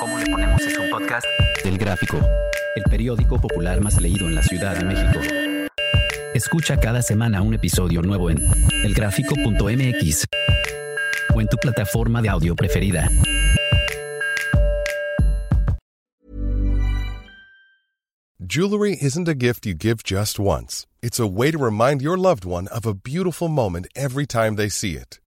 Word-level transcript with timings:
¿Cómo 0.00 0.18
le 0.18 0.26
ponemos 0.26 0.60
es 0.62 0.78
un 0.78 0.90
podcast? 0.90 1.26
Del 1.64 1.78
Gráfico, 1.78 2.18
el 2.76 2.82
periódico 2.84 3.40
popular 3.40 3.80
más 3.80 4.00
leído 4.00 4.26
en 4.26 4.34
la 4.34 4.42
Ciudad 4.42 4.76
de 4.76 4.84
México. 4.84 5.20
Escucha 6.34 6.78
cada 6.78 7.02
semana 7.02 7.42
un 7.42 7.54
episodio 7.54 8.02
nuevo 8.02 8.30
en 8.30 8.38
elgráfico.mx 8.84 10.24
o 11.34 11.40
en 11.40 11.48
tu 11.48 11.56
plataforma 11.56 12.22
de 12.22 12.28
audio 12.28 12.54
preferida. 12.54 13.08
Jewelry 18.40 18.96
isn't 19.00 19.28
a 19.28 19.34
gift 19.34 19.66
you 19.66 19.74
give 19.74 20.02
just 20.02 20.38
once. 20.38 20.86
It's 21.02 21.20
a 21.20 21.26
way 21.26 21.50
to 21.50 21.58
remind 21.58 22.00
your 22.00 22.16
loved 22.16 22.44
one 22.44 22.66
of 22.68 22.86
a 22.86 22.94
beautiful 22.94 23.48
moment 23.48 23.88
every 23.94 24.26
time 24.26 24.56
they 24.56 24.68
see 24.68 24.94
it. 24.94 25.20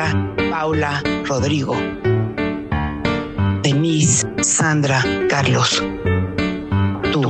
Laura, 0.00 0.34
Paula, 0.50 1.02
Rodrigo, 1.26 1.76
Denise, 3.62 4.26
Sandra, 4.42 5.02
Carlos. 5.28 5.84
Tú. 7.12 7.20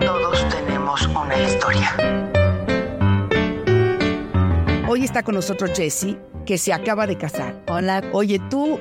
Todos 0.00 0.48
tenemos 0.48 1.06
una 1.08 1.38
historia. 1.38 1.94
Hoy 4.88 5.04
está 5.04 5.22
con 5.22 5.34
nosotros 5.34 5.72
Jessie, 5.76 6.18
que 6.46 6.56
se 6.56 6.72
acaba 6.72 7.06
de 7.06 7.18
casar. 7.18 7.62
Hola, 7.68 8.02
Oye, 8.12 8.40
tú, 8.48 8.80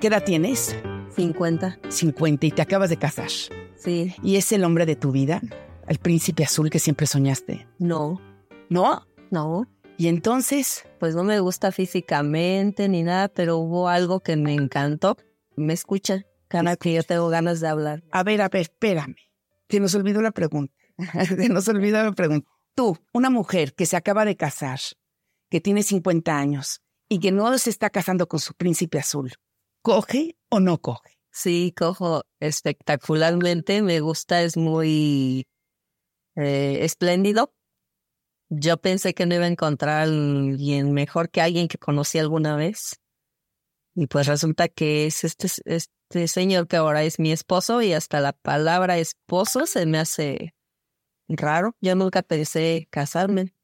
¿qué 0.00 0.08
edad 0.08 0.24
tienes? 0.24 0.76
50. 1.14 1.78
50 1.88 2.46
y 2.46 2.50
te 2.50 2.62
acabas 2.62 2.90
de 2.90 2.96
casar. 2.96 3.30
Sí. 3.76 4.12
¿Y 4.20 4.34
es 4.34 4.50
el 4.50 4.64
hombre 4.64 4.84
de 4.84 4.96
tu 4.96 5.12
vida? 5.12 5.40
El 5.86 5.98
príncipe 5.98 6.42
azul 6.42 6.70
que 6.70 6.80
siempre 6.80 7.06
soñaste. 7.06 7.68
No, 7.78 8.20
¿No? 8.68 9.06
no. 9.30 9.68
Y 9.98 10.08
entonces, 10.08 10.84
Pues 10.98 11.14
no 11.14 11.24
me 11.24 11.40
gusta 11.40 11.72
físicamente 11.72 12.88
ni 12.88 13.02
nada, 13.02 13.28
pero 13.28 13.58
hubo 13.58 13.88
algo 13.88 14.20
que 14.20 14.36
me 14.36 14.54
encantó. 14.54 15.16
Me 15.56 15.72
escucha. 15.72 16.22
Cada 16.48 16.76
que 16.76 16.92
yo 16.92 17.02
tengo 17.02 17.28
ganas 17.28 17.60
de 17.60 17.68
hablar. 17.68 18.04
a 18.12 18.22
ver, 18.22 18.40
a 18.40 18.48
ver, 18.48 18.62
espérame. 18.62 19.16
Se 19.68 19.80
nos 19.80 19.94
olvidó 19.94 20.22
la 20.22 20.30
pregunta. 20.30 20.72
Se 21.36 21.48
nos 21.48 21.68
olvidó 21.68 22.02
la 22.02 22.12
pregunta. 22.12 22.48
Tú, 22.74 22.98
una 23.12 23.30
mujer 23.30 23.74
que 23.74 23.86
se 23.86 23.96
acaba 23.96 24.24
de 24.24 24.36
casar, 24.36 24.78
que 25.50 25.60
tiene 25.60 25.82
50 25.82 26.38
años 26.38 26.82
y 27.08 27.20
que 27.20 27.32
no 27.32 27.56
se 27.58 27.70
está 27.70 27.90
casando 27.90 28.28
con 28.28 28.38
su 28.38 28.54
príncipe 28.54 28.98
azul, 28.98 29.32
¿coge 29.82 30.36
o 30.50 30.60
no 30.60 30.78
coge? 30.78 31.18
Sí, 31.30 31.74
cojo 31.76 32.22
espectacularmente. 32.38 33.82
Me 33.82 34.00
gusta, 34.00 34.42
es 34.42 34.56
muy 34.56 35.46
eh, 36.36 36.78
espléndido. 36.82 37.55
Yo 38.48 38.76
pensé 38.76 39.12
que 39.14 39.26
no 39.26 39.34
iba 39.34 39.44
a 39.44 39.48
encontrar 39.48 39.98
a 39.98 40.02
alguien 40.02 40.92
mejor 40.92 41.30
que 41.30 41.40
alguien 41.40 41.68
que 41.68 41.78
conocí 41.78 42.18
alguna 42.18 42.56
vez. 42.56 43.00
Y 43.94 44.06
pues 44.06 44.26
resulta 44.26 44.68
que 44.68 45.06
es 45.06 45.24
este, 45.24 45.48
este 45.64 46.28
señor 46.28 46.68
que 46.68 46.76
ahora 46.76 47.02
es 47.02 47.18
mi 47.18 47.32
esposo 47.32 47.82
y 47.82 47.92
hasta 47.92 48.20
la 48.20 48.32
palabra 48.32 48.98
esposo 48.98 49.66
se 49.66 49.86
me 49.86 49.98
hace 49.98 50.54
raro. 51.28 51.74
Yo 51.80 51.94
nunca 51.96 52.22
pensé 52.22 52.86
casarme. 52.90 53.54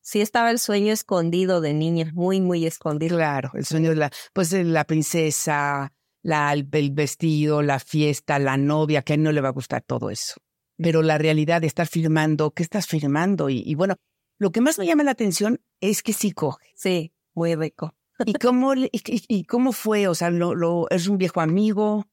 Sí 0.00 0.22
estaba 0.22 0.50
el 0.50 0.58
sueño 0.58 0.92
escondido 0.92 1.60
de 1.60 1.74
niña, 1.74 2.10
muy, 2.14 2.40
muy 2.40 2.64
escondido. 2.66 3.16
Claro, 3.16 3.50
el 3.54 3.66
sueño 3.66 3.90
de 3.90 3.96
la, 3.96 4.10
pues 4.32 4.52
la 4.52 4.84
princesa, 4.84 5.92
la, 6.22 6.52
el 6.52 6.64
vestido, 6.92 7.60
la 7.60 7.78
fiesta, 7.78 8.38
la 8.38 8.56
novia, 8.56 9.02
que 9.02 9.12
a 9.12 9.16
él 9.16 9.22
no 9.22 9.32
le 9.32 9.42
va 9.42 9.48
a 9.48 9.52
gustar 9.52 9.82
todo 9.82 10.08
eso. 10.08 10.36
Pero 10.78 11.02
la 11.02 11.18
realidad 11.18 11.60
de 11.60 11.66
estar 11.66 11.86
firmando, 11.86 12.52
¿qué 12.52 12.62
estás 12.62 12.86
firmando? 12.86 13.50
Y, 13.50 13.62
y 13.66 13.74
bueno, 13.74 13.96
lo 14.40 14.50
que 14.50 14.60
más 14.60 14.78
me 14.78 14.86
llama 14.86 15.04
la 15.04 15.12
atención 15.12 15.60
es 15.80 16.02
que 16.02 16.12
sí 16.12 16.32
coge. 16.32 16.66
Sí, 16.74 17.12
muy 17.34 17.54
rico. 17.54 17.94
¿Y 18.24 18.32
cómo, 18.32 18.74
y, 18.74 18.90
y- 18.92 19.44
cómo 19.44 19.72
fue? 19.72 20.08
O 20.08 20.14
sea, 20.14 20.30
lo, 20.30 20.54
lo, 20.54 20.88
¿es 20.90 21.06
un 21.08 21.16
viejo 21.18 21.40
amigo 21.40 22.06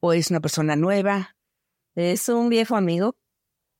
o 0.00 0.12
es 0.12 0.30
una 0.30 0.40
persona 0.40 0.76
nueva? 0.76 1.36
Es 1.94 2.28
un 2.28 2.48
viejo 2.48 2.76
amigo. 2.76 3.16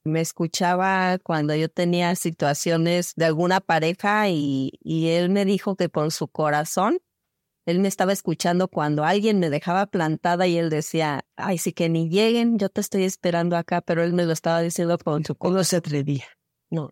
Me 0.05 0.21
escuchaba 0.21 1.19
cuando 1.19 1.55
yo 1.55 1.69
tenía 1.69 2.15
situaciones 2.17 3.15
de 3.15 3.25
alguna 3.25 3.61
pareja 3.61 4.29
y, 4.29 4.73
y 4.83 5.09
él 5.11 5.31
me 5.31 5.45
dijo 5.45 5.77
que 5.77 5.89
por 5.89 6.11
su 6.11 6.27
corazón, 6.27 6.99
él 7.67 7.79
me 7.79 7.87
estaba 7.87 8.13
escuchando 8.13 8.67
cuando 8.67 9.05
alguien 9.05 9.39
me 9.39 9.49
dejaba 9.49 9.87
plantada 9.87 10.49
y 10.49 10.59
él 10.59 10.71
decía, 10.71 11.25
ay, 11.37 11.59
sí 11.59 11.73
que 11.73 11.89
ni 11.89 12.09
lleguen, 12.09 12.59
yo 12.59 12.69
te 12.69 12.81
estoy 12.81 13.05
esperando 13.05 13.57
acá, 13.57 13.81
pero 13.81 14.03
él 14.03 14.13
me 14.13 14.25
lo 14.25 14.33
estaba 14.33 14.61
diciendo 14.61 14.99
con 14.99 15.25
su 15.25 15.35
¿O 15.35 15.37
corazón. 15.37 15.57
no 15.59 15.65
se 15.65 15.77
atrevía? 15.77 16.25
No, 16.71 16.91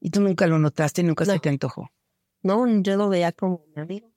Y 0.00 0.10
tú 0.10 0.20
nunca 0.20 0.46
lo 0.46 0.58
notaste, 0.58 1.02
nunca 1.02 1.24
se 1.24 1.38
te 1.38 1.48
antojó. 1.48 1.90
no, 2.42 2.66
yo 2.82 2.96
lo 2.96 3.08
veía 3.08 3.32
como 3.32 3.64
mi 3.74 3.82
amigo. 3.82 4.12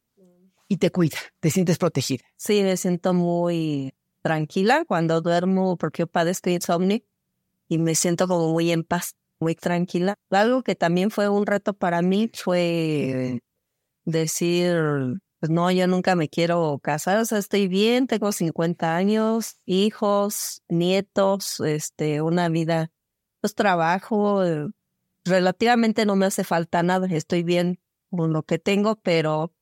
Y 0.68 0.78
te 0.78 0.90
cuida, 0.90 1.18
te 1.40 1.50
sientes 1.50 1.78
protegida. 1.78 2.24
Sí, 2.38 2.64
me 2.64 2.78
siento 2.78 3.14
muy 3.14 3.94
tranquila 4.22 4.86
cuando 4.86 5.20
duermo 5.20 5.76
porque 5.78 6.04
yo 6.04 6.08
padezco 6.08 6.50
insomnio 6.50 7.00
y 7.68 7.78
me 7.78 7.96
siento 7.96 8.28
como 8.28 8.52
muy 8.52 8.72
en 8.72 8.84
paz, 8.84 9.16
muy 9.40 9.56
tranquila. 9.56 10.16
Algo 10.30 10.64
que 10.64 10.76
también 10.76 11.12
fue 11.12 11.28
un 11.28 11.46
reto 11.46 11.74
para 11.74 12.02
mí 12.02 12.32
fue 12.34 13.42
decir, 14.06 15.20
pues 15.40 15.50
no, 15.50 15.72
yo 15.72 15.88
nunca 15.88 16.16
me 16.16 16.30
quiero 16.30 16.80
casar, 16.82 17.18
o 17.18 17.26
sea, 17.26 17.38
estoy 17.38 17.68
bien, 17.68 18.08
tengo 18.08 18.32
50 18.32 18.96
años, 18.96 19.58
hijos, 19.66 20.62
nietos, 20.70 21.60
este, 21.62 22.22
una 22.22 22.48
vida, 22.50 22.92
pues 23.42 23.56
trabajo, 23.56 24.44
relativamente 25.26 26.06
no 26.06 26.16
me 26.16 26.26
hace 26.26 26.44
falta 26.44 26.84
nada, 26.84 27.08
estoy 27.08 27.44
bien 27.44 27.80
con 28.10 28.34
lo 28.34 28.44
que 28.44 28.60
tengo, 28.60 28.98
pero 28.98 29.54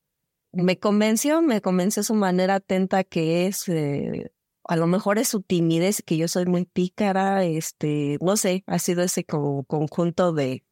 me 0.52 0.78
convenció, 0.78 1.42
me 1.42 1.60
convenció 1.60 2.02
su 2.02 2.14
manera 2.14 2.56
atenta 2.56 3.04
que 3.04 3.46
es, 3.46 3.68
eh, 3.68 4.32
a 4.64 4.76
lo 4.76 4.86
mejor 4.86 5.18
es 5.18 5.28
su 5.28 5.42
timidez, 5.42 6.02
que 6.02 6.16
yo 6.16 6.28
soy 6.28 6.46
muy 6.46 6.64
pícara, 6.64 7.44
este, 7.44 8.18
no 8.20 8.36
sé, 8.36 8.64
ha 8.66 8.78
sido 8.78 9.02
ese 9.02 9.24
como 9.24 9.64
conjunto 9.64 10.32
de 10.32 10.64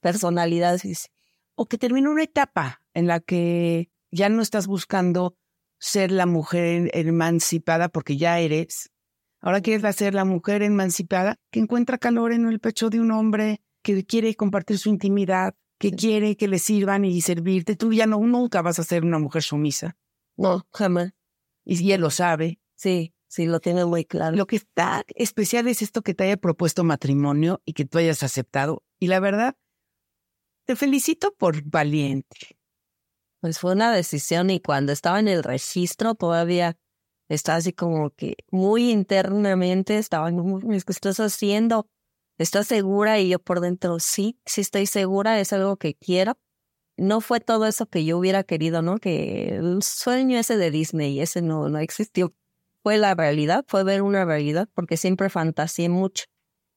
personalidades. 0.00 1.10
O 1.54 1.66
que 1.66 1.78
termina 1.78 2.10
una 2.10 2.22
etapa 2.24 2.82
en 2.94 3.06
la 3.06 3.20
que 3.20 3.90
ya 4.10 4.28
no 4.28 4.42
estás 4.42 4.66
buscando 4.66 5.36
ser 5.78 6.12
la 6.12 6.26
mujer 6.26 6.90
emancipada 6.94 7.88
porque 7.88 8.16
ya 8.16 8.38
eres. 8.38 8.90
Ahora 9.40 9.60
quieres 9.60 9.96
ser 9.96 10.14
la 10.14 10.24
mujer 10.24 10.62
emancipada 10.62 11.36
que 11.50 11.60
encuentra 11.60 11.98
calor 11.98 12.32
en 12.32 12.46
el 12.46 12.60
pecho 12.60 12.90
de 12.90 13.00
un 13.00 13.10
hombre, 13.10 13.60
que 13.82 14.04
quiere 14.04 14.34
compartir 14.34 14.78
su 14.78 14.88
intimidad, 14.88 15.54
que 15.78 15.92
quiere 15.92 16.36
que 16.36 16.48
le 16.48 16.58
sirvan 16.58 17.04
y 17.04 17.20
servirte. 17.20 17.76
Tú 17.76 17.92
ya 17.92 18.06
no, 18.06 18.18
nunca 18.20 18.62
vas 18.62 18.78
a 18.78 18.84
ser 18.84 19.04
una 19.04 19.18
mujer 19.18 19.42
sumisa. 19.42 19.96
No, 20.36 20.66
jamás. 20.72 21.12
Y, 21.64 21.82
y 21.82 21.92
él 21.92 22.00
lo 22.00 22.10
sabe. 22.10 22.60
Sí, 22.76 23.14
sí, 23.28 23.46
lo 23.46 23.60
tiene 23.60 23.84
muy 23.84 24.04
claro. 24.04 24.36
Lo 24.36 24.46
que 24.46 24.56
está 24.56 25.04
especial 25.14 25.68
es 25.68 25.82
esto 25.82 26.02
que 26.02 26.14
te 26.14 26.24
haya 26.24 26.36
propuesto 26.36 26.84
matrimonio 26.84 27.60
y 27.64 27.72
que 27.72 27.84
tú 27.84 27.98
hayas 27.98 28.22
aceptado. 28.22 28.82
Y 29.00 29.08
la 29.08 29.20
verdad, 29.20 29.56
te 30.66 30.76
felicito 30.76 31.34
por 31.36 31.62
valiente. 31.64 32.56
Pues 33.40 33.58
fue 33.58 33.72
una 33.72 33.92
decisión 33.92 34.50
y 34.50 34.60
cuando 34.60 34.92
estaba 34.92 35.18
en 35.18 35.28
el 35.28 35.42
registro 35.42 36.14
todavía 36.14 36.78
estaba 37.28 37.58
así 37.58 37.72
como 37.72 38.10
que 38.10 38.36
muy 38.50 38.90
internamente 38.90 39.98
estaba, 39.98 40.30
"¿Qué 40.30 40.76
estás 40.92 41.18
haciendo? 41.18 41.88
¿Estás 42.42 42.66
segura? 42.66 43.20
Y 43.20 43.28
yo 43.28 43.38
por 43.38 43.60
dentro, 43.60 44.00
sí, 44.00 44.36
sí 44.44 44.62
estoy 44.62 44.86
segura, 44.86 45.38
es 45.38 45.52
algo 45.52 45.76
que 45.76 45.94
quiero. 45.94 46.38
no 46.98 47.20
fue 47.20 47.40
todo 47.40 47.66
eso 47.66 47.86
que 47.86 48.04
yo 48.04 48.18
hubiera 48.18 48.44
querido, 48.44 48.82
¿no? 48.82 48.98
Que 48.98 49.56
el 49.56 49.82
sueño 49.82 50.38
ese 50.38 50.56
de 50.56 50.70
Disney, 50.72 51.20
ese 51.20 51.42
no, 51.42 51.68
no 51.68 51.78
existió. 51.78 52.34
Fue 52.82 52.98
la 52.98 53.14
realidad, 53.14 53.64
fue 53.68 53.84
ver 53.84 54.02
una 54.02 54.24
realidad, 54.24 54.68
porque 54.74 54.96
siempre 54.96 55.30
fantaseé 55.30 55.88
mucho. 55.88 56.24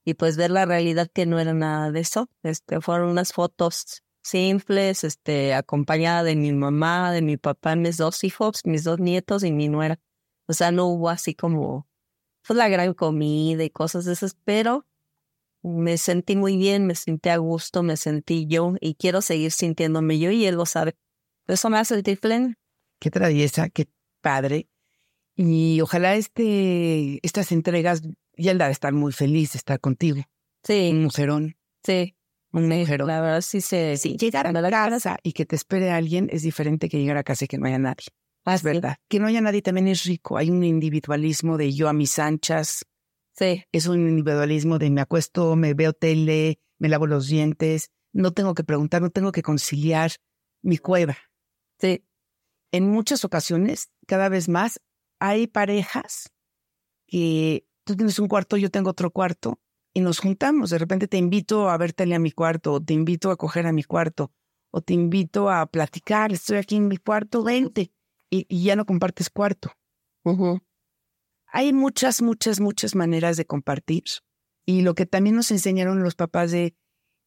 Y 0.06 0.16
pues 0.16 0.38
ver 0.38 0.52
la 0.52 0.66
realidad 0.66 1.10
que 1.14 1.26
no 1.26 1.40
era 1.40 1.54
nada 1.54 1.92
de 1.92 2.02
eso. 2.02 2.30
Este, 2.44 2.82
fueron 2.82 3.10
unas 3.10 3.34
fotos 3.34 4.04
simples, 4.24 5.04
este, 5.04 5.56
acompañada 5.56 6.24
de 6.24 6.36
mi 6.36 6.54
mamá, 6.54 7.12
de 7.12 7.24
mi 7.24 7.38
papá, 7.38 7.76
mis 7.76 7.98
dos 7.98 8.24
hijos, 8.24 8.62
mis 8.66 8.84
dos 8.84 9.00
nietos 9.00 9.44
y 9.44 9.52
mi 9.52 9.70
nuera. 9.70 10.00
O 10.48 10.54
sea, 10.54 10.72
no 10.72 10.86
hubo 10.88 11.10
así 11.10 11.34
como, 11.36 11.88
fue 12.44 12.56
la 12.56 12.70
gran 12.70 12.94
comida 12.94 13.64
y 13.64 13.72
cosas 13.72 14.06
de 14.06 14.14
esas, 14.14 14.36
pero 14.46 14.86
me 15.74 15.98
sentí 15.98 16.36
muy 16.36 16.58
bien, 16.58 16.86
me 16.86 16.96
sentí 16.96 17.30
a 17.30 17.38
gusto, 17.38 17.84
me 17.84 17.98
sentí 17.98 18.46
yo 18.48 18.76
y 18.80 18.96
quiero 18.96 19.22
seguir 19.22 19.52
sintiéndome 19.52 20.20
yo 20.20 20.32
y 20.32 20.46
él 20.46 20.56
lo 20.56 20.66
sabe. 20.66 20.96
Eso 21.48 21.70
me 21.70 21.78
hace 21.78 21.96
sentir 21.96 22.20
pleno. 22.20 22.54
Qué 23.00 23.10
traviesa, 23.10 23.70
qué 23.70 23.88
padre. 24.22 24.68
Y 25.36 25.82
ojalá 25.82 26.16
este, 26.16 27.20
estas 27.26 27.52
entregas, 27.52 28.02
y 28.36 28.50
él 28.50 28.58
debe 28.58 28.72
estar 28.72 28.94
muy 28.94 29.12
feliz 29.12 29.54
de 29.54 29.58
estar 29.58 29.80
contigo. 29.80 30.22
Sí. 30.64 30.90
Un 30.92 31.04
mujerón. 31.04 31.56
Sí. 31.84 32.16
Un 32.52 32.68
mujerón. 32.68 33.08
La 33.08 33.22
verdad 33.22 33.42
sí 33.42 33.62
se... 33.62 33.98
Sí, 33.98 34.18
llegar 34.18 34.48
a 34.48 34.52
la 34.52 34.70
casa 34.70 35.18
y 35.24 35.34
que 35.34 35.46
te 35.46 35.56
espere 35.56 35.92
alguien 35.92 36.30
es 36.32 36.44
diferente 36.44 36.90
que 36.90 37.00
llegar 37.00 37.18
a 37.18 37.24
casa 37.24 37.46
y 37.46 37.48
que 37.48 37.58
no 37.58 37.68
haya 37.68 37.80
nadie. 37.80 38.08
Ah, 38.46 38.56
es 38.56 38.64
verdad. 38.64 38.98
Que 39.10 39.20
no 39.20 39.28
haya 39.28 39.42
nadie 39.42 39.62
también 39.62 39.88
es 39.88 40.04
rico. 40.04 40.38
Hay 40.38 40.52
un 40.52 40.64
individualismo 40.64 41.58
de 41.58 41.74
yo 41.74 41.90
a 41.90 41.94
mis 41.94 42.20
anchas, 42.20 42.86
Sí. 43.36 43.64
es 43.72 43.88
un 43.88 44.08
individualismo 44.08 44.80
de 44.80 44.90
me 44.90 45.02
acuesto, 45.02 45.56
me 45.56 45.74
veo 45.74 45.92
tele, 45.92 46.60
me 46.80 46.88
lavo 46.88 47.06
los 47.06 47.28
dientes, 47.28 47.92
no 48.14 48.32
tengo 48.32 48.54
que 48.54 48.64
preguntar, 48.64 49.02
no 49.02 49.10
tengo 49.10 49.32
que 49.32 49.42
conciliar 49.42 50.12
mi 50.62 50.78
cueva. 50.78 51.18
Sí. 51.80 52.06
En 52.72 52.90
muchas 52.90 53.26
ocasiones, 53.26 53.92
cada 54.08 54.30
vez 54.30 54.48
más, 54.48 54.80
hay 55.20 55.48
parejas 55.48 56.32
que 57.08 57.68
tú 57.86 57.96
tienes 57.96 58.20
un 58.20 58.28
cuarto, 58.28 58.58
yo 58.58 58.72
tengo 58.72 58.90
otro 58.90 59.12
cuarto 59.12 59.60
y 59.94 60.02
nos 60.02 60.20
juntamos. 60.20 60.70
De 60.70 60.78
repente 60.78 61.08
te 61.08 61.18
invito 61.18 61.70
a 61.70 61.78
ver 61.78 61.94
tele 61.94 62.16
a 62.16 62.20
mi 62.20 62.32
cuarto, 62.32 62.74
o 62.74 62.82
te 62.82 62.94
invito 62.94 63.32
a 63.32 63.38
coger 63.38 63.68
a 63.68 63.74
mi 63.74 63.84
cuarto, 63.84 64.32
o 64.72 64.82
te 64.82 64.94
invito 64.94 65.50
a 65.50 65.66
platicar, 65.66 66.32
estoy 66.32 66.58
aquí 66.58 66.78
en 66.78 66.88
mi 66.88 66.98
cuarto, 66.98 67.44
vente. 67.44 67.92
Y, 68.30 68.46
y 68.50 68.64
ya 68.64 68.76
no 68.76 68.86
compartes 68.86 69.30
cuarto. 69.30 69.72
Hay 71.58 71.72
muchas, 71.72 72.22
muchas, 72.22 72.60
muchas 72.60 72.96
maneras 72.96 73.38
de 73.38 73.46
compartir. 73.46 74.04
Y 74.66 74.82
lo 74.82 74.94
que 74.94 75.06
también 75.06 75.38
nos 75.38 75.52
enseñaron 75.52 76.04
los 76.04 76.14
papás 76.14 76.52
de 76.52 76.76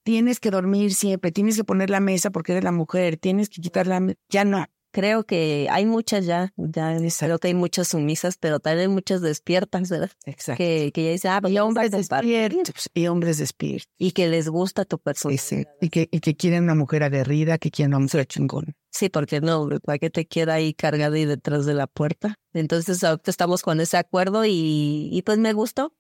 tienes 0.05 0.39
que 0.39 0.51
dormir 0.51 0.93
siempre, 0.93 1.33
tienes 1.33 1.57
que 1.57 1.65
poner 1.65 1.89
la 1.89 2.01
mesa 2.01 2.29
porque 2.29 2.53
eres 2.53 2.63
la 2.63 2.71
mujer, 2.71 3.17
tienes 3.17 3.49
que 3.49 3.63
quitar 3.63 3.87
la. 3.87 4.15
Ya 4.29 4.45
no. 4.45 4.67
Creo 4.91 5.25
que 5.25 5.69
hay 5.71 5.85
muchas 5.85 6.25
ya, 6.25 6.53
ya 6.57 6.97
creo 7.19 7.39
que 7.39 7.49
hay 7.49 7.55
muchas 7.55 7.89
sumisas, 7.89 8.39
pero 8.39 8.59
también 8.59 8.89
hay 8.89 8.95
muchas 8.95 9.21
despiertas, 9.21 9.91
¿verdad? 9.91 10.11
Exacto. 10.25 10.59
Que, 10.59 10.91
que 10.93 11.05
ya 11.05 11.11
dicen, 11.11 11.31
ah, 11.33 11.41
pues 11.41 11.53
y 11.53 11.59
hombres 11.59 11.91
despiertos. 11.91 12.91
Y 12.95 13.07
hombres 13.07 13.39
despiertos. 13.39 13.93
Y 13.99 14.13
que 14.13 14.29
les 14.29 14.49
gusta 14.49 14.85
tu 14.85 15.01
sí. 15.15 15.65
Y, 15.81 15.91
que, 15.91 16.09
y 16.11 16.21
que 16.21 16.37
quieren 16.37 16.65
una 16.65 16.75
mujer 16.75 17.03
aguerrida, 17.03 17.59
que 17.59 17.71
quieren 17.71 17.95
una 17.95 18.05
mujer 18.05 18.27
chingón. 18.27 18.75
Sí, 18.91 19.11
porque 19.11 19.41
no, 19.41 19.69
¿para 19.85 19.99
qué 19.99 20.11
te 20.11 20.27
queda 20.27 20.55
ahí 20.55 20.73
cargada 20.73 21.19
y 21.19 21.27
detrás 21.27 21.67
de 21.67 21.75
la 21.75 21.87
puerta? 21.87 22.37
Entonces 22.55 23.05
ahorita 23.05 23.31
estamos 23.31 23.63
con 23.63 23.81
ese 23.81 23.99
acuerdo 23.99 24.45
y, 24.45 25.11
y 25.13 25.23
pues 25.23 25.39
me 25.39 25.53
gustó. 25.53 25.95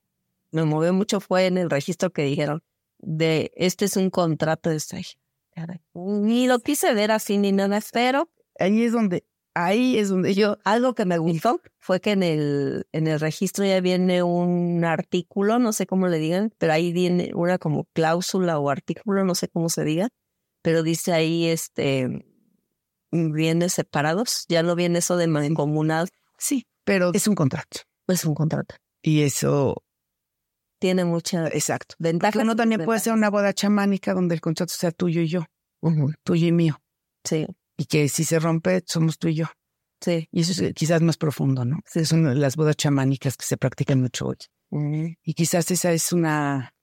Me 0.50 0.64
movió 0.64 0.94
mucho 0.94 1.20
fue 1.20 1.46
en 1.46 1.58
el 1.58 1.68
registro 1.68 2.10
que 2.10 2.22
dijeron 2.22 2.62
de 2.98 3.52
este 3.54 3.84
es 3.84 3.96
un 3.96 4.10
contrato 4.10 4.70
de 4.70 4.80
caray. 5.54 5.80
Ni 5.94 6.46
lo 6.46 6.58
quise 6.60 6.94
ver 6.94 7.10
así 7.10 7.38
ni 7.38 7.52
nada, 7.52 7.80
pero 7.92 8.28
Ahí 8.58 8.82
es 8.84 8.92
donde, 8.92 9.24
ahí 9.54 9.98
es 9.98 10.08
donde 10.08 10.34
yo, 10.34 10.58
algo 10.64 10.94
que 10.94 11.04
me 11.04 11.18
gustó 11.18 11.60
fue 11.78 12.00
que 12.00 12.12
en 12.12 12.22
el, 12.22 12.86
en 12.92 13.06
el 13.06 13.20
registro 13.20 13.64
ya 13.64 13.80
viene 13.80 14.22
un 14.22 14.84
artículo, 14.84 15.58
no 15.58 15.72
sé 15.72 15.86
cómo 15.86 16.08
le 16.08 16.18
digan, 16.18 16.52
pero 16.58 16.72
ahí 16.72 16.92
viene 16.92 17.30
una 17.34 17.58
como 17.58 17.84
cláusula 17.92 18.58
o 18.58 18.70
artículo, 18.70 19.24
no 19.24 19.34
sé 19.34 19.48
cómo 19.48 19.68
se 19.68 19.84
diga, 19.84 20.08
pero 20.62 20.82
dice 20.82 21.12
ahí 21.12 21.46
este 21.46 22.24
bienes 23.10 23.72
separados, 23.72 24.44
ya 24.48 24.62
no 24.62 24.74
viene 24.74 24.98
eso 24.98 25.16
de 25.16 25.26
mancomunado, 25.26 26.08
sí, 26.36 26.66
pero 26.84 27.12
es 27.14 27.26
un 27.26 27.34
contrato. 27.34 27.80
es 28.06 28.24
un 28.24 28.34
contrato. 28.34 28.74
Y 29.02 29.22
eso, 29.22 29.82
Tiene 30.78 31.04
mucha 31.04 31.48
exacto. 31.48 31.94
ventaja. 31.98 32.40
Uno 32.40 32.56
también 32.56 32.84
puede 32.84 33.00
ser 33.00 33.12
una 33.12 33.30
boda 33.30 33.52
chamánica 33.52 34.14
donde 34.14 34.34
el 34.34 34.40
contrato 34.40 34.74
sea 34.74 34.90
tuyo 34.90 35.20
y 35.20 35.28
yo, 35.28 35.44
tuyo 36.24 36.46
y 36.46 36.52
mío. 36.52 36.80
Sí, 37.24 37.46
Y 37.78 37.86
que 37.86 38.08
si 38.08 38.24
se 38.24 38.38
rompe, 38.38 38.82
somos 38.86 39.18
tú 39.18 39.28
y 39.28 39.36
yo. 39.36 39.46
sí. 40.00 40.28
Y 40.32 40.40
eso 40.40 40.64
es 40.64 40.74
quizás 40.74 41.00
más 41.00 41.16
profundo, 41.16 41.64
¿no? 41.64 41.78
Son 41.86 42.38
las 42.40 42.56
bodas 42.56 42.76
chamánicas 42.76 43.36
que 43.36 43.46
se 43.46 43.56
practican 43.56 44.00
mucho 44.02 44.26
hoy. 44.26 45.16
Y 45.22 45.32
quizás 45.34 45.70
esa 45.70 45.92
es 45.92 46.12
una 46.12 46.74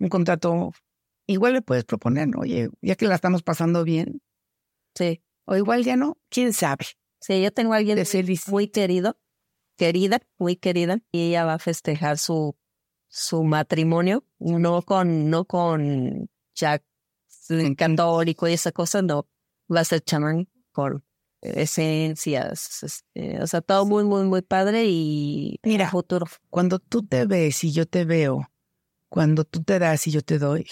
un 0.00 0.08
contrato. 0.08 0.72
Igual 1.26 1.52
le 1.52 1.62
puedes 1.62 1.84
proponer, 1.84 2.28
¿no? 2.28 2.40
Oye, 2.40 2.68
ya 2.80 2.96
que 2.96 3.06
la 3.06 3.14
estamos 3.14 3.42
pasando 3.42 3.84
bien, 3.84 4.20
Sí, 4.94 5.22
o 5.46 5.56
igual 5.56 5.84
ya 5.84 5.96
no, 5.96 6.18
quién 6.28 6.52
sabe. 6.52 6.84
sí, 7.20 7.40
yo 7.42 7.50
tengo 7.52 7.72
a 7.72 7.76
alguien 7.76 8.02
muy 8.48 8.68
querido, 8.68 9.16
querida, 9.76 10.20
muy 10.38 10.56
querida, 10.56 10.98
y 11.10 11.28
ella 11.28 11.44
va 11.44 11.54
a 11.54 11.58
festejar 11.58 12.18
su, 12.18 12.56
su 13.08 13.42
matrimonio, 13.42 14.24
no 14.38 14.82
con, 14.82 15.30
no 15.30 15.44
con 15.46 16.28
Jack 16.54 16.84
católico 17.76 18.48
y 18.48 18.52
esa 18.52 18.72
cosa, 18.72 19.02
no, 19.02 19.26
ser 19.84 20.00
chamán 20.02 20.48
con 20.72 21.04
esencias, 21.42 22.82
este, 22.82 23.42
o 23.42 23.46
sea, 23.46 23.60
todo 23.60 23.84
muy, 23.84 24.04
muy, 24.04 24.24
muy 24.24 24.42
padre 24.42 24.84
y 24.86 25.58
Mira. 25.64 25.90
futuro. 25.90 26.26
Cuando 26.50 26.78
tú 26.78 27.04
te 27.04 27.26
ves 27.26 27.64
y 27.64 27.72
yo 27.72 27.86
te 27.86 28.04
veo, 28.04 28.48
cuando 29.08 29.44
tú 29.44 29.62
te 29.62 29.78
das 29.78 30.06
y 30.06 30.12
yo 30.12 30.22
te 30.22 30.38
doy, 30.38 30.66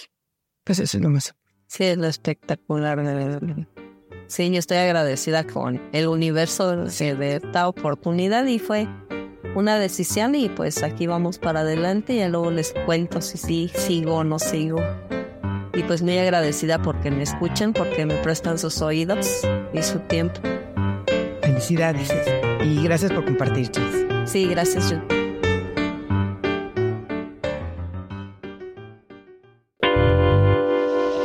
pues 0.63 0.79
eso 0.79 0.97
es 0.97 1.03
lo 1.03 1.09
más. 1.09 1.35
Sí, 1.67 1.83
es 1.83 1.97
lo 1.97 2.07
espectacular. 2.07 2.99
Sí, 4.27 4.49
yo 4.49 4.59
estoy 4.59 4.77
agradecida 4.77 5.45
con 5.45 5.81
el 5.91 6.07
universo 6.07 6.85
de 6.85 7.15
de 7.15 7.35
esta 7.35 7.67
oportunidad 7.67 8.45
y 8.45 8.59
fue 8.59 8.87
una 9.55 9.77
decisión 9.77 10.35
y 10.35 10.47
pues 10.49 10.83
aquí 10.83 11.07
vamos 11.07 11.37
para 11.37 11.61
adelante 11.61 12.13
y 12.13 12.17
ya 12.17 12.29
luego 12.29 12.51
les 12.51 12.73
cuento 12.85 13.21
si 13.21 13.37
sí 13.37 13.71
sigo 13.75 14.15
o 14.15 14.23
no 14.23 14.39
sigo. 14.39 14.81
Y 15.73 15.83
pues 15.83 16.01
muy 16.01 16.17
agradecida 16.17 16.81
porque 16.81 17.11
me 17.11 17.23
escuchan, 17.23 17.71
porque 17.73 18.05
me 18.05 18.15
prestan 18.15 18.57
sus 18.59 18.81
oídos 18.81 19.41
y 19.73 19.81
su 19.81 19.99
tiempo. 19.99 20.39
Felicidades. 21.41 22.11
Y 22.63 22.83
gracias 22.83 23.11
por 23.13 23.25
compartir, 23.25 23.69
Chis. 23.69 24.05
Sí, 24.25 24.45
gracias. 24.47 24.91
Ju- 24.93 25.01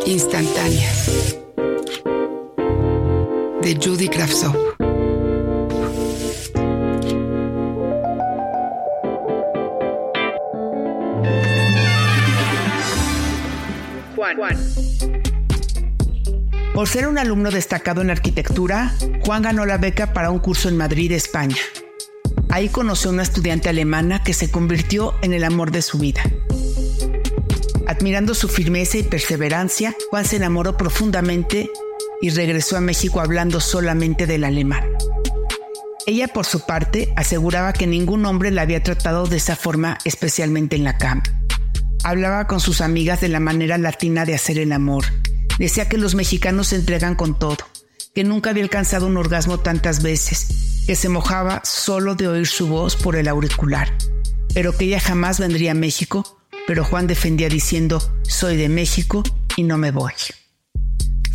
Instantáneas. 0.06 1.36
De 3.62 3.74
Judy 3.82 4.08
Kravtsov. 4.08 4.54
Por 16.74 16.88
ser 16.88 17.08
un 17.08 17.16
alumno 17.16 17.50
destacado 17.50 18.02
en 18.02 18.10
arquitectura, 18.10 18.94
Juan 19.24 19.42
ganó 19.42 19.64
la 19.64 19.78
beca 19.78 20.12
para 20.12 20.30
un 20.30 20.40
curso 20.40 20.68
en 20.68 20.76
Madrid, 20.76 21.12
España. 21.12 21.56
Ahí 22.50 22.68
conoció 22.68 23.10
a 23.10 23.14
una 23.14 23.22
estudiante 23.22 23.68
alemana 23.68 24.22
que 24.22 24.34
se 24.34 24.50
convirtió 24.50 25.14
en 25.22 25.32
el 25.32 25.44
amor 25.44 25.70
de 25.70 25.82
su 25.82 25.98
vida. 25.98 26.22
Admirando 27.86 28.34
su 28.34 28.48
firmeza 28.48 28.98
y 28.98 29.04
perseverancia, 29.04 29.94
Juan 30.10 30.24
se 30.24 30.36
enamoró 30.36 30.76
profundamente 30.76 31.70
y 32.20 32.30
regresó 32.30 32.76
a 32.76 32.80
México 32.80 33.20
hablando 33.20 33.60
solamente 33.60 34.26
del 34.26 34.44
alemán. 34.44 34.84
Ella, 36.06 36.28
por 36.28 36.44
su 36.46 36.66
parte, 36.66 37.12
aseguraba 37.16 37.72
que 37.72 37.86
ningún 37.86 38.26
hombre 38.26 38.50
la 38.50 38.62
había 38.62 38.82
tratado 38.82 39.26
de 39.26 39.38
esa 39.38 39.56
forma, 39.56 39.98
especialmente 40.04 40.76
en 40.76 40.84
la 40.84 40.98
cama. 40.98 41.22
Hablaba 42.06 42.46
con 42.46 42.60
sus 42.60 42.82
amigas 42.82 43.20
de 43.20 43.26
la 43.26 43.40
manera 43.40 43.78
latina 43.78 44.24
de 44.24 44.36
hacer 44.36 44.60
el 44.60 44.70
amor. 44.70 45.06
Decía 45.58 45.88
que 45.88 45.98
los 45.98 46.14
mexicanos 46.14 46.68
se 46.68 46.76
entregan 46.76 47.16
con 47.16 47.36
todo, 47.36 47.56
que 48.14 48.22
nunca 48.22 48.50
había 48.50 48.62
alcanzado 48.62 49.08
un 49.08 49.16
orgasmo 49.16 49.58
tantas 49.58 50.04
veces, 50.04 50.84
que 50.86 50.94
se 50.94 51.08
mojaba 51.08 51.62
solo 51.64 52.14
de 52.14 52.28
oír 52.28 52.46
su 52.46 52.68
voz 52.68 52.94
por 52.94 53.16
el 53.16 53.26
auricular, 53.26 53.92
pero 54.54 54.72
que 54.72 54.84
ella 54.84 55.00
jamás 55.00 55.40
vendría 55.40 55.72
a 55.72 55.74
México, 55.74 56.38
pero 56.68 56.84
Juan 56.84 57.08
defendía 57.08 57.48
diciendo, 57.48 58.00
soy 58.22 58.56
de 58.56 58.68
México 58.68 59.24
y 59.56 59.64
no 59.64 59.76
me 59.76 59.90
voy. 59.90 60.12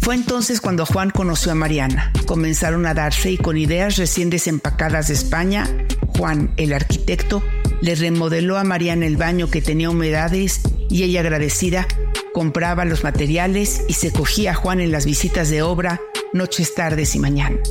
Fue 0.02 0.16
entonces 0.16 0.62
cuando 0.62 0.88
Juan 0.88 1.12
conoció 1.12 1.52
a 1.52 1.56
Mariana. 1.56 2.12
Comenzaron 2.26 2.88
a 2.88 2.96
darse 2.96 3.32
y 3.32 3.38
con 3.38 3.56
ideas 3.56 3.98
recién 3.98 4.32
desempacadas 4.32 5.08
de 5.08 5.14
España, 5.14 5.68
Juan, 6.18 6.52
el 6.58 6.74
arquitecto, 6.74 7.44
le 7.82 7.94
remodeló 7.96 8.58
a 8.58 8.64
Mariana 8.64 9.06
el 9.06 9.16
baño 9.16 9.50
que 9.50 9.62
tenía 9.62 9.92
humedades 9.92 10.62
y 10.90 11.04
ella 11.04 11.22
agradecida 11.22 11.88
compraba 12.34 12.86
los 12.86 13.04
materiales 13.04 13.84
y 13.88 13.94
se 13.94 14.12
cogía 14.12 14.52
a 14.52 14.56
Juan 14.56 14.80
en 14.80 14.92
las 14.92 15.06
visitas 15.06 15.50
de 15.50 15.62
obra, 15.62 16.02
noches, 16.34 16.74
tardes 16.74 17.16
y 17.16 17.20
mañanas. 17.20 17.70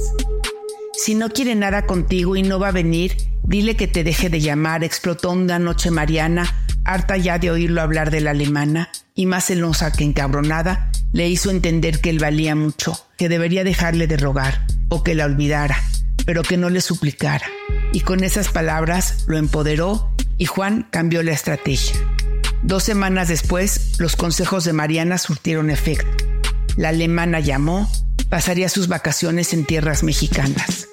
Si 0.93 1.15
no 1.15 1.31
quiere 1.31 1.55
nada 1.55 1.87
contigo 1.87 2.37
y 2.37 2.43
no 2.43 2.59
va 2.59 2.69
a 2.69 2.73
venir, 2.73 3.17
dile 3.43 3.75
que 3.75 3.89
te 3.89 4.05
deje 4.05 4.29
de 4.29 4.41
llamar, 4.41 4.85
explotó 4.85 5.31
una 5.31 5.59
noche 5.59 5.91
Mariana, 5.91 6.55
harta 6.85 7.17
ya 7.17 7.39
de 7.39 7.51
oírlo 7.51 7.81
hablar 7.81 8.11
de 8.11 8.21
la 8.21 8.31
alemana, 8.31 8.91
y 9.15 9.27
más 9.27 9.47
celosa 9.47 9.93
que 9.93 10.05
encabronada, 10.05 10.90
le 11.13 11.29
hizo 11.29 11.51
entender 11.51 12.01
que 12.01 12.11
él 12.11 12.19
valía 12.19 12.55
mucho, 12.55 12.97
que 13.17 13.29
debería 13.29 13.65
dejarle 13.65 14.07
de 14.07 14.17
rogar, 14.17 14.67
o 14.89 15.03
que 15.03 15.15
la 15.15 15.25
olvidara, 15.25 15.77
pero 16.25 16.43
que 16.43 16.57
no 16.57 16.71
le 16.71 16.81
suplicara. 16.81 17.47
Y 17.93 18.01
con 18.01 18.23
esas 18.23 18.49
palabras 18.49 19.25
lo 19.27 19.37
empoderó 19.37 20.11
y 20.39 20.47
Juan 20.47 20.87
cambió 20.91 21.23
la 21.23 21.33
estrategia. 21.33 21.97
Dos 22.63 22.85
semanas 22.85 23.29
después, 23.29 23.99
los 23.99 24.17
consejos 24.17 24.65
de 24.65 24.73
Mariana 24.73 25.19
surtieron 25.19 25.71
efecto. 25.71 26.25
La 26.77 26.91
alemana 26.91 27.41
llamó, 27.41 27.91
pasaría 28.29 28.69
sus 28.69 28.87
vacaciones 28.89 29.53
en 29.53 29.65
tierras 29.65 30.03
mexicanas. 30.03 30.89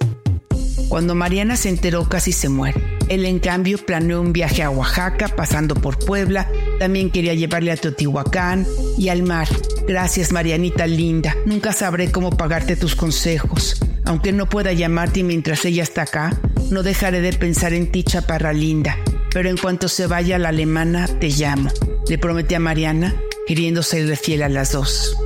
Cuando 0.90 1.16
Mariana 1.16 1.58
se 1.58 1.70
enteró 1.70 2.08
casi 2.08 2.32
se 2.32 2.50
muere. 2.50 2.82
Él 3.10 3.26
en 3.26 3.40
cambio 3.40 3.78
planeó 3.78 4.22
un 4.22 4.34
viaje 4.34 4.64
a 4.64 4.70
Oaxaca 4.70 5.28
pasando 5.28 5.76
por 5.76 6.00
Puebla, 6.00 6.50
también 6.80 7.12
quería 7.12 7.34
llevarle 7.34 7.72
a 7.72 7.78
Teotihuacán 7.78 8.66
y 8.98 9.10
al 9.10 9.24
mar. 9.24 9.48
Gracias 9.88 10.32
Marianita 10.32 10.86
linda, 10.86 11.36
nunca 11.46 11.72
sabré 11.72 12.12
cómo 12.12 12.32
pagarte 12.32 12.76
tus 12.76 12.96
consejos. 12.96 13.78
Aunque 14.06 14.32
no 14.32 14.48
pueda 14.48 14.74
llamarte 14.74 15.24
mientras 15.24 15.64
ella 15.66 15.84
está 15.84 16.04
acá, 16.04 16.40
no 16.70 16.84
dejaré 16.84 17.22
de 17.22 17.34
pensar 17.34 17.74
en 17.74 17.92
ti 17.92 18.04
chaparra 18.04 18.54
linda. 18.54 18.98
Pero 19.34 19.50
en 19.50 19.58
cuanto 19.58 19.88
se 19.88 20.08
vaya 20.08 20.38
la 20.38 20.50
alemana, 20.50 21.08
te 21.08 21.30
llamo, 21.30 21.70
le 22.08 22.18
prometí 22.18 22.56
a 22.56 22.60
Mariana, 22.60 23.16
queriendo 23.48 23.84
serle 23.84 24.16
fiel 24.16 24.44
a 24.44 24.50
las 24.50 24.74
dos. 24.74 25.18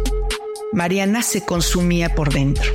Mariana 0.74 1.24
se 1.24 1.44
consumía 1.44 2.14
por 2.16 2.34
dentro 2.34 2.72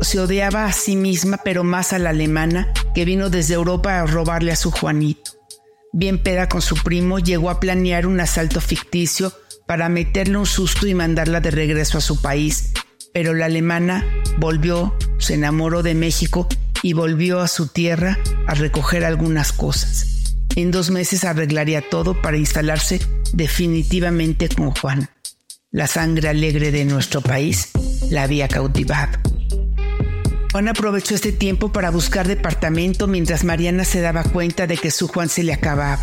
se 0.00 0.20
odiaba 0.20 0.66
a 0.66 0.72
sí 0.72 0.96
misma, 0.96 1.38
pero 1.38 1.64
más 1.64 1.92
a 1.92 1.98
la 1.98 2.10
alemana, 2.10 2.72
que 2.94 3.04
vino 3.04 3.30
desde 3.30 3.54
Europa 3.54 4.00
a 4.00 4.06
robarle 4.06 4.52
a 4.52 4.56
su 4.56 4.70
Juanito. 4.70 5.32
Bien 5.92 6.22
peda 6.22 6.48
con 6.48 6.62
su 6.62 6.76
primo, 6.76 7.18
llegó 7.18 7.50
a 7.50 7.60
planear 7.60 8.06
un 8.06 8.20
asalto 8.20 8.60
ficticio 8.60 9.32
para 9.66 9.88
meterle 9.88 10.38
un 10.38 10.46
susto 10.46 10.86
y 10.86 10.94
mandarla 10.94 11.40
de 11.40 11.50
regreso 11.50 11.98
a 11.98 12.00
su 12.00 12.20
país, 12.20 12.72
pero 13.12 13.34
la 13.34 13.46
alemana 13.46 14.04
volvió, 14.38 14.96
se 15.18 15.34
enamoró 15.34 15.82
de 15.82 15.94
México 15.94 16.48
y 16.82 16.92
volvió 16.92 17.40
a 17.40 17.48
su 17.48 17.68
tierra 17.68 18.18
a 18.46 18.54
recoger 18.54 19.04
algunas 19.04 19.52
cosas. 19.52 20.34
En 20.54 20.70
dos 20.70 20.90
meses 20.90 21.24
arreglaría 21.24 21.82
todo 21.88 22.20
para 22.22 22.38
instalarse 22.38 23.00
definitivamente 23.32 24.48
con 24.48 24.70
Juan. 24.70 25.10
La 25.70 25.86
sangre 25.86 26.28
alegre 26.28 26.70
de 26.70 26.84
nuestro 26.84 27.20
país 27.20 27.70
la 28.10 28.22
había 28.22 28.48
cautivado. 28.48 29.18
Juan 30.52 30.68
aprovechó 30.68 31.14
este 31.14 31.32
tiempo 31.32 31.72
para 31.72 31.90
buscar 31.90 32.26
departamento 32.26 33.06
mientras 33.06 33.44
Mariana 33.44 33.84
se 33.84 34.00
daba 34.00 34.22
cuenta 34.22 34.66
de 34.66 34.78
que 34.78 34.90
su 34.90 35.08
Juan 35.08 35.28
se 35.28 35.42
le 35.42 35.52
acababa. 35.52 36.00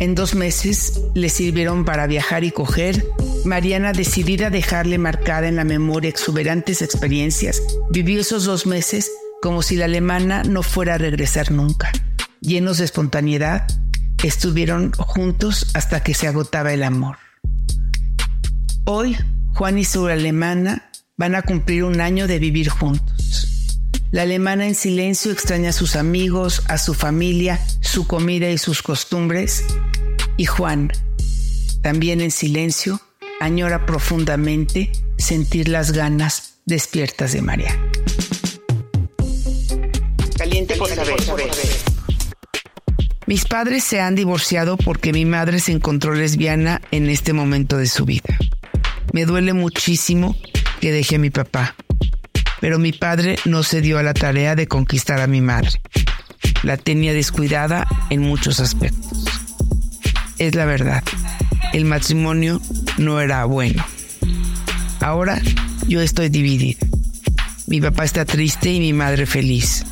En 0.00 0.14
dos 0.14 0.34
meses 0.34 0.98
le 1.14 1.28
sirvieron 1.28 1.84
para 1.84 2.06
viajar 2.06 2.42
y 2.42 2.50
coger. 2.50 3.06
Mariana, 3.44 3.92
decidida 3.92 4.46
a 4.46 4.50
dejarle 4.50 4.96
marcada 4.96 5.46
en 5.46 5.56
la 5.56 5.64
memoria 5.64 6.08
exuberantes 6.08 6.80
experiencias, 6.80 7.62
vivió 7.90 8.20
esos 8.20 8.44
dos 8.44 8.66
meses 8.66 9.10
como 9.42 9.60
si 9.60 9.76
la 9.76 9.84
alemana 9.84 10.42
no 10.42 10.62
fuera 10.62 10.94
a 10.94 10.98
regresar 10.98 11.52
nunca. 11.52 11.92
Llenos 12.40 12.78
de 12.78 12.86
espontaneidad, 12.86 13.66
estuvieron 14.22 14.92
juntos 14.92 15.66
hasta 15.74 16.02
que 16.02 16.14
se 16.14 16.28
agotaba 16.28 16.72
el 16.72 16.82
amor. 16.82 17.18
Hoy, 18.86 19.16
Juan 19.54 19.78
y 19.78 19.84
su 19.84 20.06
alemana 20.06 20.90
van 21.18 21.34
a 21.34 21.42
cumplir 21.42 21.84
un 21.84 22.00
año 22.00 22.26
de 22.26 22.38
vivir 22.38 22.70
juntos. 22.70 23.76
La 24.12 24.22
alemana 24.22 24.66
en 24.66 24.74
silencio 24.74 25.30
extraña 25.30 25.70
a 25.70 25.72
sus 25.72 25.94
amigos, 25.94 26.62
a 26.68 26.78
su 26.78 26.94
familia, 26.94 27.60
su 27.80 28.06
comida 28.06 28.50
y 28.50 28.58
sus 28.58 28.82
costumbres. 28.82 29.64
Y 30.40 30.46
Juan, 30.46 30.90
también 31.82 32.22
en 32.22 32.30
silencio, 32.30 32.98
añora 33.40 33.84
profundamente 33.84 34.90
sentir 35.18 35.68
las 35.68 35.92
ganas 35.92 36.60
despiertas 36.64 37.34
de 37.34 37.42
María. 37.42 37.78
Caliente 40.38 40.76
por 40.76 40.88
saber. 40.88 41.14
Mis 43.26 43.44
padres 43.44 43.84
se 43.84 44.00
han 44.00 44.14
divorciado 44.14 44.78
porque 44.78 45.12
mi 45.12 45.26
madre 45.26 45.60
se 45.60 45.72
encontró 45.72 46.14
lesbiana 46.14 46.80
en 46.90 47.10
este 47.10 47.34
momento 47.34 47.76
de 47.76 47.86
su 47.86 48.06
vida. 48.06 48.38
Me 49.12 49.26
duele 49.26 49.52
muchísimo 49.52 50.34
que 50.80 50.90
deje 50.90 51.16
a 51.16 51.18
mi 51.18 51.28
papá 51.28 51.76
pero 52.60 52.78
mi 52.78 52.92
padre 52.92 53.36
no 53.46 53.62
se 53.62 53.80
dio 53.80 53.98
a 53.98 54.02
la 54.02 54.12
tarea 54.12 54.54
de 54.54 54.68
conquistar 54.68 55.20
a 55.20 55.26
mi 55.26 55.40
madre. 55.40 55.80
La 56.62 56.76
tenía 56.76 57.14
descuidada 57.14 57.86
en 58.10 58.20
muchos 58.20 58.60
aspectos. 58.60 59.29
Es 60.40 60.54
la 60.54 60.64
verdad, 60.64 61.04
el 61.74 61.84
matrimonio 61.84 62.62
no 62.96 63.20
era 63.20 63.44
bueno. 63.44 63.84
Ahora 65.00 65.38
yo 65.86 66.00
estoy 66.00 66.30
dividida. 66.30 66.78
Mi 67.66 67.78
papá 67.78 68.04
está 68.04 68.24
triste 68.24 68.72
y 68.72 68.80
mi 68.80 68.94
madre 68.94 69.26
feliz. 69.26 69.84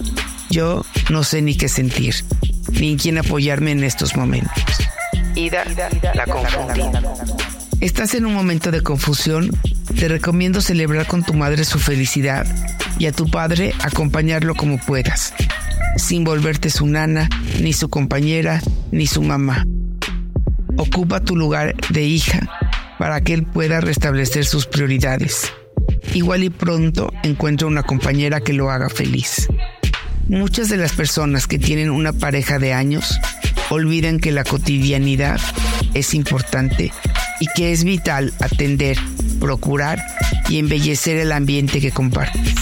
Yo 0.48 0.86
no 1.10 1.22
sé 1.22 1.42
ni 1.42 1.54
qué 1.54 1.68
sentir, 1.68 2.14
ni 2.72 2.92
en 2.92 2.98
quién 2.98 3.18
apoyarme 3.18 3.72
en 3.72 3.84
estos 3.84 4.16
momentos. 4.16 4.64
Ida, 5.34 5.64
la. 6.14 6.24
Estás 7.82 8.14
en 8.14 8.24
un 8.24 8.32
momento 8.32 8.70
de 8.70 8.80
confusión 8.80 9.50
te 9.98 10.08
recomiendo 10.08 10.62
celebrar 10.62 11.06
con 11.06 11.24
tu 11.24 11.34
madre 11.34 11.64
su 11.66 11.78
felicidad 11.78 12.46
y 12.98 13.04
a 13.04 13.12
tu 13.12 13.28
padre 13.30 13.74
acompañarlo 13.80 14.54
como 14.54 14.78
puedas, 14.78 15.34
sin 15.98 16.24
volverte 16.24 16.70
su 16.70 16.86
nana, 16.86 17.28
ni 17.60 17.74
su 17.74 17.90
compañera, 17.90 18.62
ni 18.92 19.06
su 19.06 19.22
mamá. 19.22 19.66
Ocupa 20.78 21.20
tu 21.20 21.36
lugar 21.36 21.74
de 21.90 22.04
hija 22.04 22.48
para 22.98 23.20
que 23.20 23.34
él 23.34 23.44
pueda 23.44 23.80
restablecer 23.80 24.46
sus 24.46 24.66
prioridades. 24.66 25.52
Igual 26.14 26.44
y 26.44 26.50
pronto 26.50 27.12
encuentra 27.22 27.66
una 27.66 27.82
compañera 27.82 28.40
que 28.40 28.54
lo 28.54 28.70
haga 28.70 28.88
feliz. 28.88 29.48
Muchas 30.28 30.70
de 30.70 30.78
las 30.78 30.92
personas 30.92 31.46
que 31.46 31.58
tienen 31.58 31.90
una 31.90 32.12
pareja 32.12 32.58
de 32.58 32.72
años 32.72 33.18
olvidan 33.70 34.18
que 34.18 34.32
la 34.32 34.44
cotidianidad 34.44 35.40
es 35.94 36.14
importante 36.14 36.92
y 37.40 37.46
que 37.54 37.72
es 37.72 37.84
vital 37.84 38.32
atender 38.40 38.96
procurar 39.38 40.02
y 40.48 40.58
embellecer 40.58 41.16
el 41.18 41.32
ambiente 41.32 41.80
que 41.80 41.90
compartes. 41.90 42.54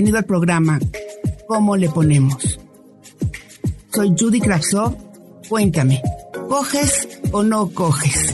Bienvenido 0.00 0.16
al 0.16 0.24
programa 0.24 0.80
¿Cómo 1.46 1.76
le 1.76 1.90
ponemos? 1.90 2.58
Soy 3.92 4.14
Judy 4.18 4.40
Kravsov. 4.40 4.96
Cuéntame, 5.46 6.00
¿coges 6.48 7.06
o 7.32 7.42
no 7.42 7.68
coges? 7.68 8.32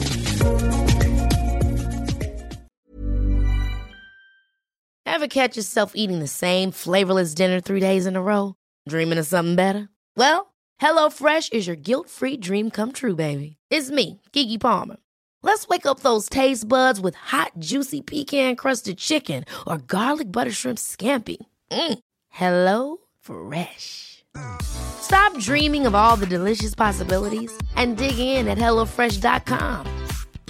Ever 5.05 5.27
catch 5.27 5.57
yourself 5.57 5.91
eating 5.93 6.19
the 6.19 6.27
same 6.29 6.71
flavorless 6.71 7.33
dinner 7.33 7.59
three 7.59 7.81
days 7.81 8.05
in 8.05 8.15
a 8.15 8.21
row? 8.21 8.55
Dreaming 8.87 9.17
of 9.17 9.27
something 9.27 9.57
better? 9.57 9.89
Well, 10.15 10.53
HelloFresh 10.81 11.51
is 11.51 11.67
your 11.67 11.75
guilt-free 11.75 12.37
dream 12.37 12.71
come 12.71 12.93
true, 12.93 13.15
baby. 13.15 13.57
It's 13.69 13.91
me, 13.91 14.21
Kiki 14.31 14.57
Palmer. 14.57 14.95
Let's 15.43 15.67
wake 15.67 15.85
up 15.85 15.99
those 15.99 16.29
taste 16.29 16.65
buds 16.65 17.01
with 17.01 17.15
hot, 17.15 17.51
juicy 17.59 17.99
pecan 18.01 18.55
crusted 18.55 18.97
chicken 18.97 19.43
or 19.67 19.79
garlic 19.79 20.31
butter 20.31 20.51
shrimp 20.51 20.77
scampi. 20.77 21.35
Mm. 21.71 21.99
Hello 22.29 22.97
Fresh. 23.21 24.23
Stop 24.61 25.37
dreaming 25.39 25.87
of 25.87 25.95
all 25.95 26.15
the 26.15 26.25
delicious 26.25 26.75
possibilities 26.75 27.51
and 27.75 27.97
dig 27.97 28.19
in 28.19 28.47
at 28.47 28.57
HelloFresh.com. 28.57 29.85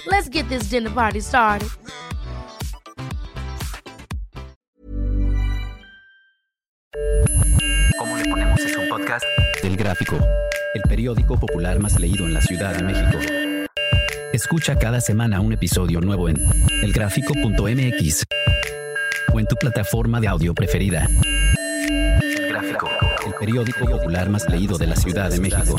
Let's 0.06 0.28
get 0.28 0.48
this 0.48 0.64
dinner 0.64 0.90
party 0.90 1.20
started. 1.20 1.68
¿Cómo 7.98 8.16
le 8.16 8.24
ponemos? 8.28 8.60
Es 8.60 8.76
un 8.76 8.88
podcast 8.88 9.24
El 9.62 9.76
Gráfico, 9.76 10.18
el 10.74 10.82
periódico 10.82 11.38
popular 11.38 11.80
más 11.80 11.98
leído 11.98 12.26
en 12.26 12.34
la 12.34 12.40
Ciudad 12.40 12.74
de 12.74 12.82
México. 12.82 13.18
Escucha 14.32 14.78
cada 14.78 15.00
semana 15.00 15.40
un 15.40 15.52
episodio 15.52 16.00
nuevo 16.00 16.28
en 16.28 16.36
elgráfico.mx 16.82 18.24
o 19.38 19.40
en 19.40 19.46
tu 19.46 19.54
plataforma 19.56 20.20
de 20.20 20.28
audio 20.28 20.52
preferida. 20.54 21.08
Gráfico, 22.48 22.88
el 23.26 23.34
periódico 23.38 23.86
popular 23.86 24.28
más 24.28 24.48
leído 24.48 24.78
de 24.78 24.86
la 24.86 24.96
Ciudad 24.96 25.30
de 25.30 25.38
México. 25.38 25.76